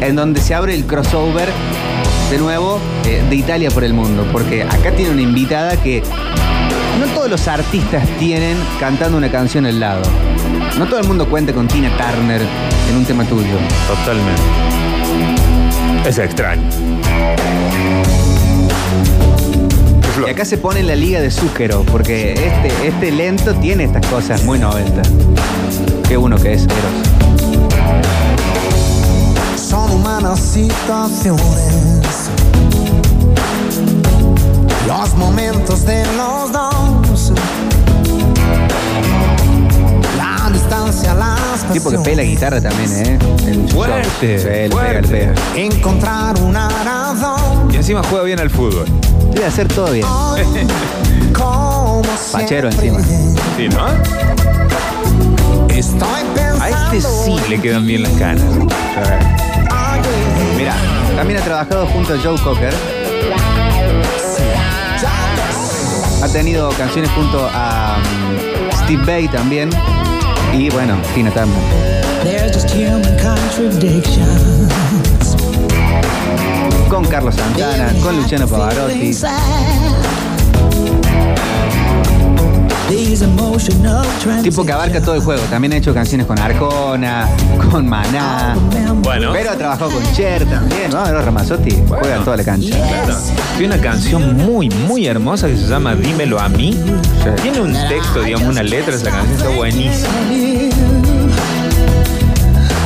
[0.00, 1.48] en donde se abre el crossover
[2.30, 4.26] de nuevo eh, de Italia por el mundo.
[4.32, 6.02] Porque acá tiene una invitada que
[6.98, 10.02] no todos los artistas tienen cantando una canción al lado.
[10.76, 12.42] No todo el mundo cuenta con Tina Turner
[12.90, 13.56] en un tema tuyo.
[13.86, 15.39] Totalmente.
[16.04, 16.68] Es extraño.
[20.26, 24.06] Y acá se pone en la liga de Zúquero, porque este, este lento tiene estas
[24.06, 25.02] cosas muy 90.
[26.08, 26.74] Qué uno que es Eros.
[29.56, 31.44] Son humanas situaciones.
[34.86, 36.69] Los momentos de los dos.
[41.72, 42.08] Tipo que pasiones.
[42.08, 43.18] pela guitarra también, ¿eh?
[43.68, 45.08] Su Fuerte, pega, le fuerte.
[45.08, 45.34] pega.
[45.56, 47.70] Encontrar una razón.
[47.72, 48.86] Y encima juega bien al fútbol.
[49.32, 50.06] Debe hacer todo bien.
[52.32, 52.98] Pachero encima.
[53.56, 53.86] Sí, ¿no?
[56.60, 58.44] A este sí le quedan bien las canas.
[60.56, 60.74] Mira,
[61.16, 62.74] también ha trabajado junto a Joe Cocker.
[66.22, 69.70] Ha tenido canciones junto a um, Steve Bay también.
[70.52, 71.56] Y bueno, Tina Turner.
[76.88, 79.14] Con Carlos Santana, con Luciano Pavarotti.
[82.90, 84.04] These emotional
[84.42, 85.40] Tipo que abarca todo el juego.
[85.44, 87.28] También ha hecho canciones con Arjona,
[87.70, 88.56] con Maná.
[89.02, 90.90] Bueno, Pero ha trabajado con Cher también.
[90.90, 92.76] No, Eros Ramazzotti juega en toda la cancha.
[92.76, 93.16] claro.
[93.56, 96.76] Tiene una canción muy, muy hermosa que se llama Dímelo a mí.
[97.42, 100.08] Tiene un texto, digamos, una letra, esa canción está buenísima.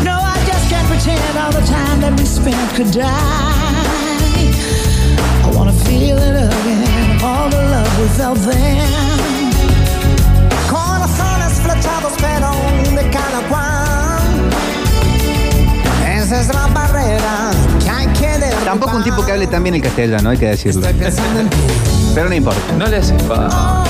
[0.05, 3.05] No, I just can't pretend all the time that we spent could die.
[5.45, 8.38] I wanna feel it again, all the love we felt
[13.15, 14.51] cada cual.
[16.17, 17.51] Esa es la barrera
[17.83, 18.65] que hay que derribar.
[18.65, 20.81] Tampoco un tipo que hable también el castellano, hay que decirlo.
[20.81, 21.57] Estoy pensando en ti.
[22.15, 22.61] Pero no importa.
[22.77, 23.85] No le hace falta.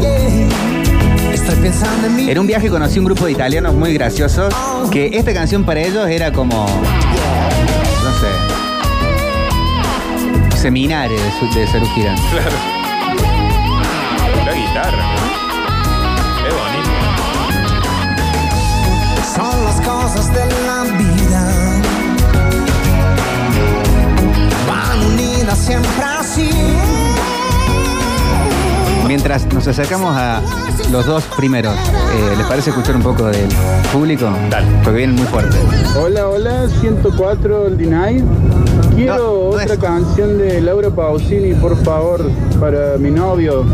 [0.00, 1.32] Yeah.
[1.32, 2.30] Estoy pensando en mí.
[2.30, 4.54] En un viaje conocí un grupo de italianos muy graciosos
[4.90, 8.28] que esta canción para ellos era como, no sé,
[10.56, 12.16] seminario de, su, de Saru Girán.
[12.30, 12.56] Claro.
[14.44, 15.25] La guitarra.
[20.16, 21.42] de la vida
[24.66, 26.50] van unidas siempre así.
[29.06, 30.40] Mientras nos acercamos a
[30.90, 33.48] los dos primeros, eh, ¿les parece escuchar un poco del
[33.92, 34.30] público?
[34.50, 34.66] Dale.
[34.82, 35.56] Porque vienen muy fuerte.
[36.00, 38.24] Hola, hola, 104 el Dinay.
[38.94, 43.64] Quiero otra canción de Laura Pausini, por favor, para mi novio.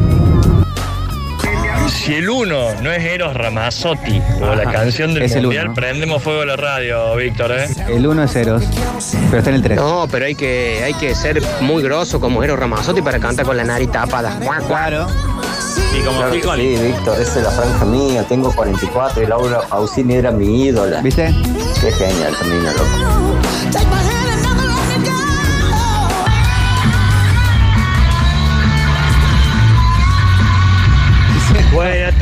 [2.04, 5.74] Si el uno no es Eros Ramazzotti o la canción del es el mundial, uno.
[5.76, 7.68] prendemos fuego a la radio, Víctor, ¿eh?
[7.88, 8.64] El 1 es Eros,
[9.30, 9.76] pero está en el 3.
[9.76, 13.56] No, pero hay que, hay que ser muy grosso como Eros Ramazzotti para cantar con
[13.56, 14.36] la nariz tapada.
[14.66, 15.06] Claro.
[15.96, 16.80] Y como Claro Phil que Collins.
[16.80, 18.24] sí, Víctor, esa es la franja mía.
[18.28, 21.00] Tengo 44 y Laura Pausini era mi ídola.
[21.02, 21.32] ¿Viste?
[21.80, 22.84] Qué genial, también, loco.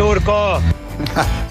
[0.00, 0.58] Turco.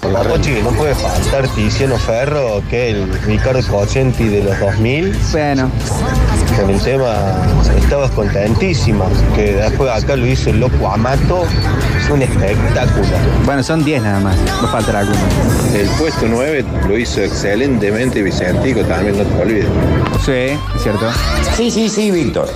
[0.28, 5.16] Pochi, no puede faltar Tiziano Ferro, que es el Ricardo Cocenti de los 2000.
[5.30, 5.70] Bueno,
[6.56, 7.14] Con el tema
[7.78, 9.04] estabas contentísima,
[9.36, 11.44] que después acá lo hizo el loco Amato,
[11.96, 13.06] es un espectáculo.
[13.44, 14.36] bueno, son 10 nada más.
[14.60, 15.18] No faltará alguno.
[15.72, 19.66] El puesto 9 lo hizo excelentemente Vicentico, también no te olvides.
[20.26, 21.08] Sí, es cierto.
[21.56, 22.48] Sí, sí, sí, Víctor.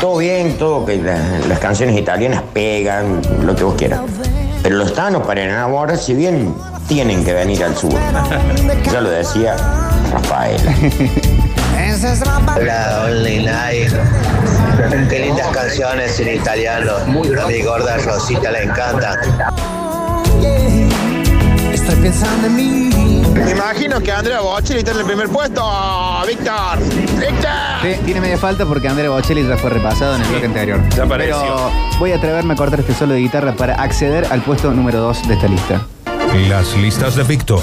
[0.00, 4.00] Todo bien, todo que la- las canciones italianas pegan, lo que vos quieras.
[4.62, 6.54] Pero los tanos para enamorarse bien
[6.86, 7.92] tienen que venir al sur.
[8.92, 9.54] Ya lo decía
[10.12, 10.60] Rafael.
[12.56, 13.92] Hola, Only Night.
[15.08, 16.92] Qué lindas canciones en italiano.
[16.96, 19.18] A mi gorda Rosita le encanta.
[21.72, 23.07] Estoy pensando en mí.
[23.44, 25.62] Me imagino que Andrea Bocelli está en el primer puesto,
[26.26, 26.78] Víctor.
[27.18, 27.82] ¡Víctor!
[27.82, 30.80] Sí, tiene media falta porque Andrea Bocelli ya fue repasado en el bloque anterior.
[30.94, 31.36] ya apareció.
[31.36, 35.00] Pero voy a atreverme a cortar este solo de guitarra para acceder al puesto número
[35.00, 35.86] 2 de esta lista.
[36.48, 37.62] Las listas de Víctor.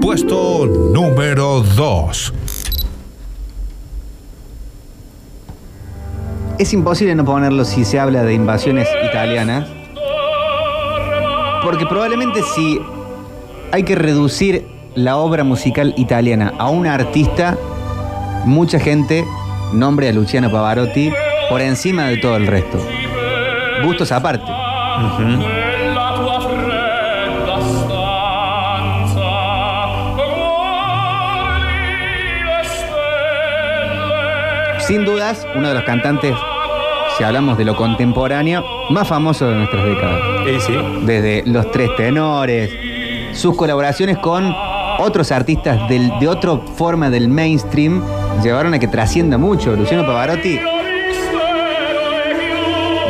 [0.00, 2.34] Puesto número 2.
[6.58, 9.68] Es imposible no ponerlo si se habla de invasiones italianas.
[11.64, 12.80] Porque probablemente si
[13.72, 17.56] hay que reducir la obra musical italiana a un artista,
[18.44, 19.24] mucha gente
[19.72, 21.10] nombre a Luciano Pavarotti
[21.48, 22.78] por encima de todo el resto.
[23.84, 24.44] Gustos aparte.
[34.86, 36.36] Sin dudas, uno de los cantantes,
[37.16, 40.20] si hablamos de lo contemporáneo, más famoso de nuestras décadas.
[40.44, 40.74] Sí, sí.
[41.06, 42.70] Desde los tres tenores,
[43.32, 44.54] sus colaboraciones con
[45.02, 48.02] otros artistas del- de otra forma del mainstream
[48.42, 49.74] llevaron a que trascienda mucho.
[49.76, 50.58] Luciano Pavarotti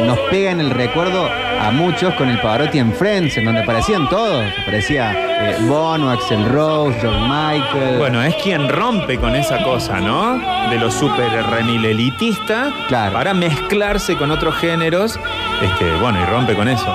[0.06, 1.28] nos pega en el recuerdo
[1.60, 4.44] a muchos con el Pavarotti en Friends, en donde aparecían todos.
[4.62, 7.98] Aparecía eh, Bono, Axel Rose, George Michael.
[7.98, 10.40] Bueno, es quien rompe con esa cosa, ¿no?
[10.70, 13.12] De lo súper remil elitista Claro.
[13.12, 15.20] para mezclarse con otros géneros.
[15.62, 16.92] Este, bueno, y rompe con eso.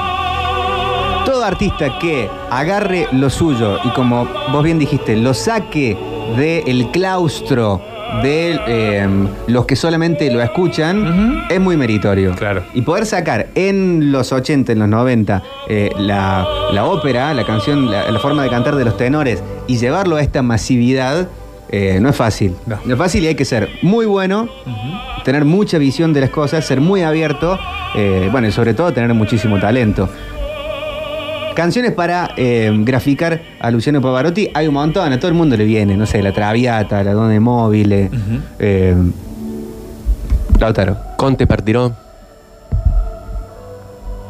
[1.27, 5.97] Todo artista que agarre lo suyo y como vos bien dijiste, lo saque
[6.37, 7.81] del claustro
[8.23, 12.33] de eh, los que solamente lo escuchan, es muy meritorio.
[12.33, 12.63] Claro.
[12.73, 17.91] Y poder sacar en los 80, en los 90, eh, la, la ópera, la canción,
[17.91, 21.27] la, la forma de cantar de los tenores y llevarlo a esta masividad,
[21.67, 22.55] eh, no es fácil.
[22.65, 22.79] No.
[22.85, 24.47] No es fácil y hay que ser muy bueno,
[25.25, 27.59] tener mucha visión de las cosas, ser muy abierto,
[27.97, 30.07] eh, bueno, y sobre todo tener muchísimo talento.
[31.57, 35.65] Canciones para eh, graficar a Luciano Pavarotti, hay un montón, a todo el mundo le
[35.65, 38.11] viene, no sé, La Traviata, La Donde Móvil,
[38.59, 38.95] eh,
[40.59, 40.97] Lautaro.
[41.15, 41.95] Conte partiró.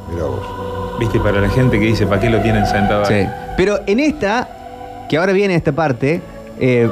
[0.10, 1.00] Mirá vos.
[1.02, 3.26] Viste, para la gente que dice, ¿para qué lo tienen sentado ahí?
[3.26, 3.30] Sí.
[3.58, 6.22] Pero en esta, que ahora viene esta parte,
[6.62, 6.90] eh,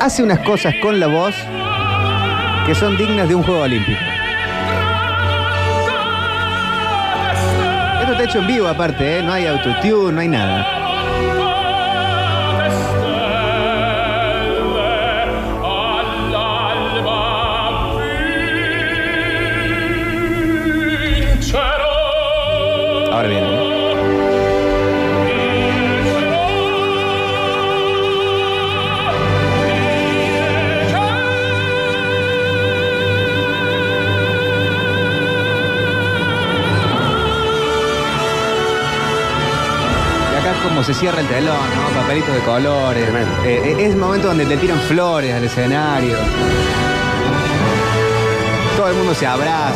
[0.00, 1.36] hace unas cosas con la voz
[2.66, 4.00] que son dignas de un juego olímpico.
[8.04, 9.22] Esto está hecho en vivo aparte, ¿eh?
[9.22, 10.73] no hay autotune, no hay nada.
[40.74, 42.00] Como se cierra el telón, ¿no?
[42.00, 43.08] Papelitos de colores.
[43.44, 46.16] Eh, eh, es el momento donde te tiran flores al escenario.
[48.76, 49.72] Todo el mundo se abraza.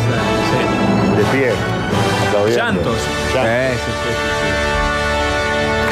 [1.17, 1.53] De pie.
[2.27, 2.65] aplaudiendo.
[2.65, 2.97] Llantos.
[2.97, 4.11] Sí, sí, sí,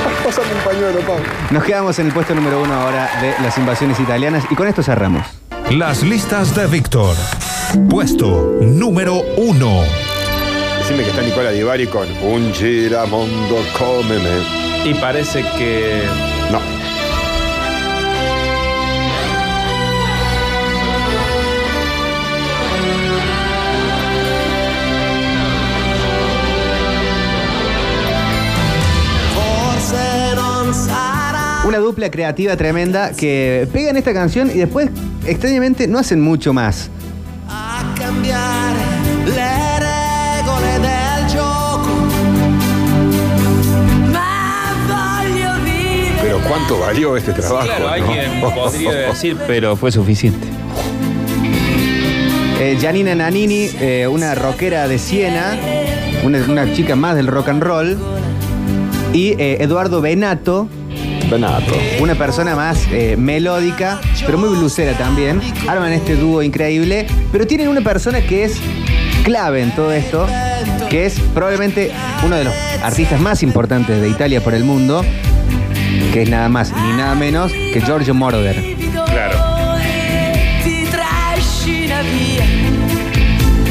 [0.03, 1.23] sí, Pásame un pañuelo, Pablo.
[1.25, 1.55] sí.
[1.55, 4.83] Nos quedamos en el puesto número uno ahora de las invasiones italianas y con esto
[4.83, 5.25] cerramos.
[5.71, 7.15] Las listas de Víctor.
[7.89, 9.83] Puesto número 1.
[10.81, 14.56] Decime que está Nicola Divari con un giramondo, cómeme.
[14.85, 16.03] Y parece que.
[16.53, 16.61] No.
[31.66, 34.89] Una dupla creativa tremenda que pegan esta canción y después,
[35.27, 36.91] extrañamente, no hacen mucho más.
[37.49, 38.56] a cambiare
[46.57, 47.67] ¿cuánto valió este trabajo?
[47.67, 47.91] Claro, no?
[47.91, 50.47] alguien podría decir, pero fue suficiente.
[52.59, 55.55] Eh, Janina Nanini, eh, una rockera de Siena,
[56.25, 57.99] una, una chica más del rock and roll.
[59.13, 60.69] Y eh, Eduardo Benato,
[61.31, 61.75] Benato.
[62.01, 65.41] una persona más eh, melódica, pero muy blusera también.
[65.69, 68.59] Arman este dúo increíble, pero tienen una persona que es
[69.25, 70.27] clave en todo esto,
[70.89, 71.93] que es probablemente
[72.25, 75.03] uno de los artistas más importantes de Italia por el mundo,
[76.13, 78.77] que es nada más ni nada menos que Giorgio Moroder.
[79.07, 79.57] Claro.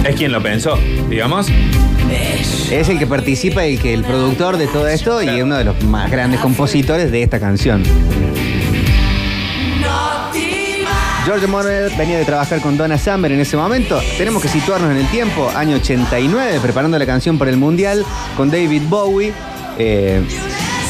[0.04, 0.78] Es quien lo pensó,
[1.10, 1.48] digamos.
[2.72, 5.64] Es el que participa y que el productor de todo esto y es uno de
[5.64, 7.84] los más grandes compositores de esta canción.
[11.26, 14.00] George Moroder venía de trabajar con Donna Summer en ese momento.
[14.16, 18.06] Tenemos que situarnos en el tiempo, año 89, preparando la canción para el Mundial
[18.38, 19.34] con David Bowie.
[19.80, 20.22] eh,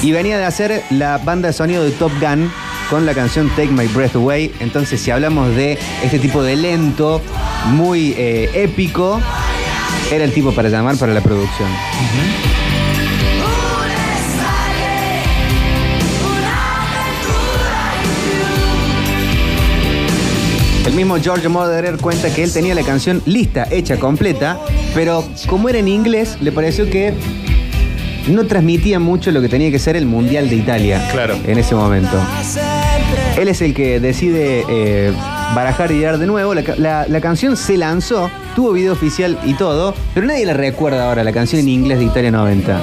[0.02, 2.52] y venía de hacer la banda de sonido de Top Gun
[2.90, 4.54] con la canción Take My Breath Away.
[4.60, 7.22] Entonces, si hablamos de este tipo de lento,
[7.68, 9.20] muy eh, épico,
[10.12, 11.70] era el tipo para llamar para la producción.
[20.86, 24.60] El mismo George Moroder cuenta que él tenía la canción lista, hecha, completa,
[24.94, 27.14] pero como era en inglés, le pareció que
[28.28, 31.38] no transmitía mucho lo que tenía que ser el Mundial de Italia Claro.
[31.46, 32.18] en ese momento.
[33.38, 35.12] Él es el que decide eh,
[35.54, 36.54] barajar y dar de nuevo.
[36.54, 40.54] La, ca- la- la canción se lanzó, tuvo video oficial y todo, pero nadie la
[40.54, 42.80] recuerda ahora, la canción en inglés de Italia 90.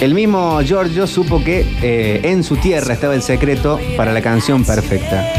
[0.00, 4.64] El mismo Giorgio supo que eh, en su tierra estaba el secreto para la canción
[4.64, 5.30] perfecta.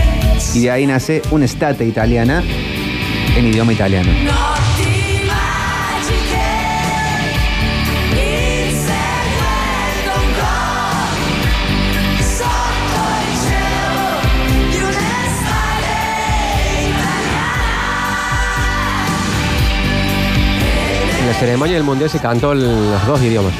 [0.53, 2.43] Y de ahí nace una estate italiana
[3.36, 4.09] en idioma italiano.
[21.42, 22.62] Ceremonia del mundial se cantó en
[22.92, 23.54] los dos idiomas.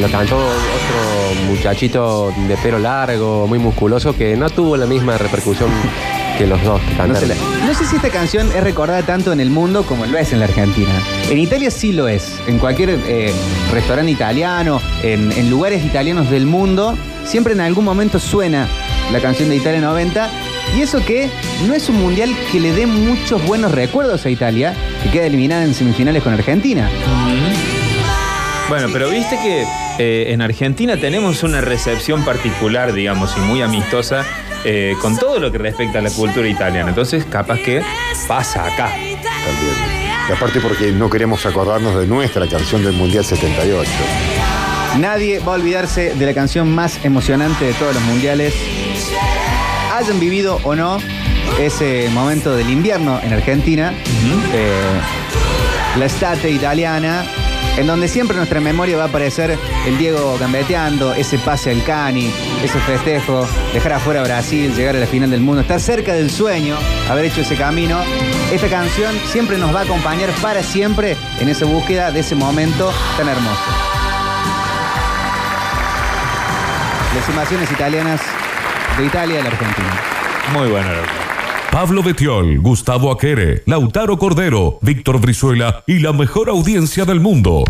[0.00, 5.68] Lo cantó otro muchachito de pelo largo, muy musculoso, que no tuvo la misma repercusión
[6.38, 7.34] que los dos que No, sé la-
[7.66, 10.38] no sé si esta canción es recordada tanto en el mundo como lo es en
[10.38, 10.90] la Argentina.
[11.30, 12.34] En Italia sí lo es.
[12.46, 13.32] En cualquier eh,
[13.72, 18.68] restaurante italiano, en, en lugares italianos del mundo, siempre en algún momento suena
[19.12, 20.30] la canción de Italia 90.
[20.76, 21.30] Y eso que
[21.66, 25.64] no es un mundial que le dé muchos buenos recuerdos a Italia, que queda eliminada
[25.64, 26.90] en semifinales con Argentina.
[28.68, 29.64] Bueno, pero viste que
[29.98, 34.26] eh, en Argentina tenemos una recepción particular, digamos, y muy amistosa
[34.64, 36.90] eh, con todo lo que respecta a la cultura italiana.
[36.90, 37.80] Entonces, capaz que
[38.28, 38.90] pasa acá.
[38.90, 39.96] También.
[40.28, 43.90] Y aparte porque no queremos acordarnos de nuestra canción del Mundial 78.
[44.98, 48.52] Nadie va a olvidarse de la canción más emocionante de todos los mundiales.
[49.96, 50.98] Hayan vivido o no
[51.58, 53.94] ese momento del invierno en Argentina,
[54.52, 55.00] eh,
[55.98, 57.24] la estate italiana,
[57.78, 61.82] en donde siempre en nuestra memoria va a aparecer el Diego gambeteando, ese pase al
[61.82, 62.30] Cani,
[62.62, 66.30] ese festejo, dejar afuera a Brasil, llegar a la final del mundo, estar cerca del
[66.30, 66.76] sueño,
[67.08, 67.98] haber hecho ese camino.
[68.52, 72.92] Esta canción siempre nos va a acompañar para siempre en esa búsqueda de ese momento
[73.16, 73.64] tan hermoso.
[77.14, 78.20] Las invasiones italianas
[78.96, 80.00] de Italia a la Argentina.
[80.52, 81.08] Muy bueno, loco.
[81.70, 87.64] Pablo Betiol, Gustavo Aquere, Lautaro Cordero, Víctor Brizuela y la mejor audiencia del mundo.